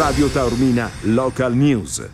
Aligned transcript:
Radio 0.00 0.28
Taormina 0.28 0.90
Local 1.02 1.54
News. 1.54 2.08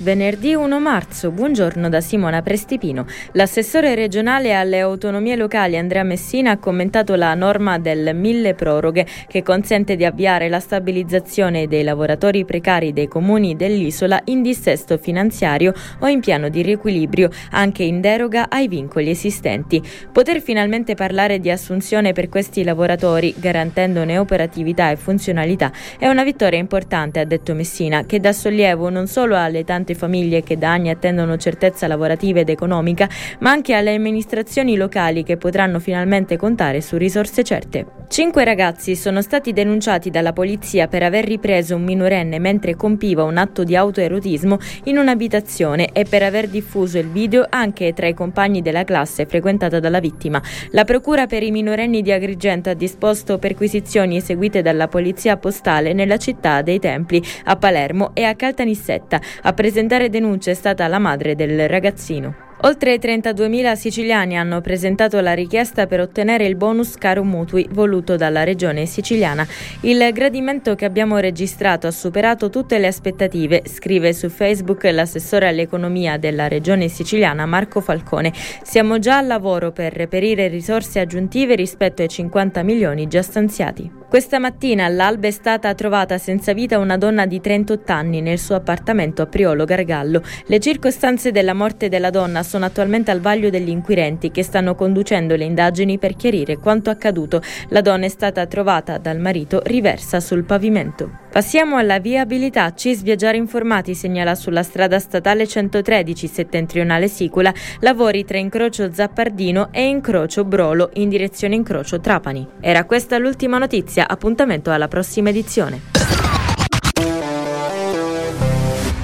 Venerdì 0.00 0.54
1 0.54 0.78
marzo, 0.78 1.32
buongiorno 1.32 1.88
da 1.88 2.00
Simona 2.00 2.40
Prestipino. 2.40 3.04
L'assessore 3.32 3.96
regionale 3.96 4.54
alle 4.54 4.78
autonomie 4.78 5.34
locali 5.34 5.76
Andrea 5.76 6.04
Messina 6.04 6.52
ha 6.52 6.58
commentato 6.58 7.16
la 7.16 7.34
norma 7.34 7.80
del 7.80 8.14
mille 8.14 8.54
proroghe 8.54 9.04
che 9.26 9.42
consente 9.42 9.96
di 9.96 10.04
avviare 10.04 10.48
la 10.48 10.60
stabilizzazione 10.60 11.66
dei 11.66 11.82
lavoratori 11.82 12.44
precari 12.44 12.92
dei 12.92 13.08
comuni 13.08 13.56
dell'isola 13.56 14.20
in 14.26 14.40
dissesto 14.40 14.98
finanziario 14.98 15.72
o 15.98 16.06
in 16.06 16.20
piano 16.20 16.48
di 16.48 16.62
riequilibrio, 16.62 17.28
anche 17.50 17.82
in 17.82 18.00
deroga 18.00 18.48
ai 18.50 18.68
vincoli 18.68 19.10
esistenti. 19.10 19.82
Poter 20.12 20.40
finalmente 20.40 20.94
parlare 20.94 21.40
di 21.40 21.50
assunzione 21.50 22.12
per 22.12 22.28
questi 22.28 22.62
lavoratori, 22.62 23.34
garantendone 23.36 24.16
operatività 24.16 24.92
e 24.92 24.96
funzionalità, 24.96 25.72
è 25.98 26.06
una 26.06 26.22
vittoria 26.22 26.60
importante, 26.60 27.18
ha 27.18 27.24
detto 27.24 27.52
Messina, 27.52 28.04
che 28.04 28.20
dà 28.20 28.32
sollievo 28.32 28.90
non 28.90 29.08
solo 29.08 29.36
alle 29.36 29.64
tante 29.64 29.86
tante 29.88 29.94
famiglie 29.94 30.42
che 30.42 30.58
da 30.58 30.72
anni 30.72 30.90
attendono 30.90 31.36
certezza 31.38 31.86
lavorativa 31.86 32.40
ed 32.40 32.50
economica, 32.50 33.08
ma 33.40 33.50
anche 33.50 33.74
alle 33.74 33.94
amministrazioni 33.94 34.76
locali 34.76 35.22
che 35.22 35.36
potranno 35.36 35.78
finalmente 35.78 36.36
contare 36.36 36.80
su 36.80 36.96
risorse 36.96 37.42
certe. 37.42 37.97
Cinque 38.08 38.42
ragazzi 38.42 38.96
sono 38.96 39.20
stati 39.20 39.52
denunciati 39.52 40.08
dalla 40.08 40.32
polizia 40.32 40.88
per 40.88 41.02
aver 41.02 41.26
ripreso 41.26 41.76
un 41.76 41.84
minorenne 41.84 42.38
mentre 42.38 42.74
compiva 42.74 43.22
un 43.22 43.36
atto 43.36 43.64
di 43.64 43.76
autoerotismo 43.76 44.58
in 44.84 44.96
un'abitazione 44.96 45.90
e 45.92 46.04
per 46.04 46.22
aver 46.22 46.48
diffuso 46.48 46.98
il 46.98 47.10
video 47.10 47.46
anche 47.48 47.92
tra 47.92 48.06
i 48.06 48.14
compagni 48.14 48.62
della 48.62 48.84
classe 48.84 49.26
frequentata 49.26 49.78
dalla 49.78 50.00
vittima. 50.00 50.42
La 50.70 50.84
procura 50.84 51.26
per 51.26 51.42
i 51.42 51.50
minorenni 51.50 52.00
di 52.00 52.10
Agrigento 52.10 52.70
ha 52.70 52.74
disposto 52.74 53.38
perquisizioni 53.38 54.16
eseguite 54.16 54.62
dalla 54.62 54.88
polizia 54.88 55.36
postale 55.36 55.92
nella 55.92 56.16
città 56.16 56.62
dei 56.62 56.78
Templi, 56.78 57.22
a 57.44 57.56
Palermo 57.56 58.12
e 58.14 58.24
a 58.24 58.34
Caltanissetta. 58.34 59.20
A 59.42 59.52
presentare 59.52 60.08
denunce 60.08 60.52
è 60.52 60.54
stata 60.54 60.88
la 60.88 60.98
madre 60.98 61.34
del 61.34 61.68
ragazzino. 61.68 62.47
Oltre 62.62 62.96
32.000 62.96 63.74
siciliani 63.74 64.36
hanno 64.36 64.60
presentato 64.60 65.20
la 65.20 65.32
richiesta 65.32 65.86
per 65.86 66.00
ottenere 66.00 66.44
il 66.44 66.56
bonus 66.56 66.96
caro 66.96 67.22
mutui 67.22 67.68
voluto 67.70 68.16
dalla 68.16 68.42
regione 68.42 68.84
siciliana. 68.84 69.46
Il 69.82 70.10
gradimento 70.12 70.74
che 70.74 70.84
abbiamo 70.84 71.18
registrato 71.18 71.86
ha 71.86 71.92
superato 71.92 72.50
tutte 72.50 72.78
le 72.78 72.88
aspettative, 72.88 73.62
scrive 73.64 74.12
su 74.12 74.28
Facebook 74.28 74.82
l'assessore 74.84 75.46
all'economia 75.46 76.18
della 76.18 76.48
regione 76.48 76.88
siciliana 76.88 77.46
Marco 77.46 77.80
Falcone. 77.80 78.32
Siamo 78.64 78.98
già 78.98 79.18
al 79.18 79.28
lavoro 79.28 79.70
per 79.70 79.92
reperire 79.92 80.48
risorse 80.48 80.98
aggiuntive 80.98 81.54
rispetto 81.54 82.02
ai 82.02 82.08
50 82.08 82.64
milioni 82.64 83.06
già 83.06 83.22
stanziati. 83.22 83.88
Questa 84.08 84.38
mattina 84.38 84.86
all'alba 84.86 85.26
è 85.26 85.30
stata 85.30 85.74
trovata 85.74 86.16
senza 86.16 86.54
vita 86.54 86.78
una 86.78 86.96
donna 86.96 87.26
di 87.26 87.42
38 87.42 87.92
anni 87.92 88.22
nel 88.22 88.38
suo 88.38 88.54
appartamento 88.54 89.20
a 89.20 89.26
Priolo 89.26 89.66
Gargallo. 89.66 90.22
Le 90.46 90.58
circostanze 90.60 91.30
della 91.30 91.52
morte 91.52 91.90
della 91.90 92.08
donna 92.08 92.42
sono 92.42 92.64
attualmente 92.64 93.10
al 93.10 93.20
vaglio 93.20 93.50
degli 93.50 93.68
inquirenti 93.68 94.30
che 94.30 94.42
stanno 94.42 94.74
conducendo 94.74 95.36
le 95.36 95.44
indagini 95.44 95.98
per 95.98 96.16
chiarire 96.16 96.56
quanto 96.56 96.88
accaduto. 96.88 97.42
La 97.68 97.82
donna 97.82 98.06
è 98.06 98.08
stata 98.08 98.46
trovata 98.46 98.96
dal 98.96 99.18
marito 99.18 99.60
riversa 99.62 100.20
sul 100.20 100.44
pavimento. 100.44 101.26
Passiamo 101.30 101.76
alla 101.76 101.98
viabilità. 101.98 102.72
CIS 102.72 103.02
Viaggiare 103.02 103.36
Informati 103.36 103.94
segnala 103.94 104.34
sulla 104.34 104.62
strada 104.62 104.98
statale 104.98 105.46
113 105.46 106.26
settentrionale 106.26 107.06
Sicula 107.08 107.52
lavori 107.80 108.24
tra 108.24 108.38
incrocio 108.38 108.90
Zappardino 108.90 109.68
e 109.70 109.86
incrocio 109.86 110.44
Brolo 110.44 110.88
in 110.94 111.10
direzione 111.10 111.54
incrocio 111.54 112.00
Trapani. 112.00 112.48
Era 112.60 112.84
questa 112.84 113.18
l'ultima 113.18 113.58
notizia, 113.98 114.08
appuntamento 114.08 114.70
alla 114.70 114.88
prossima 114.88 115.30
edizione. 115.30 115.80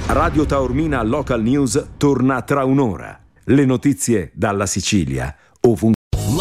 Radio 0.07 0.45
Taormina 0.45 1.03
Local 1.03 1.41
News 1.41 1.87
torna 1.97 2.41
tra 2.43 2.63
un'ora. 2.63 3.19
Le 3.45 3.65
notizie 3.65 4.31
dalla 4.33 4.65
Sicilia, 4.65 5.35
ovunque. 5.61 6.04